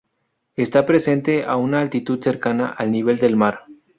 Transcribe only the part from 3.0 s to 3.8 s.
del mar.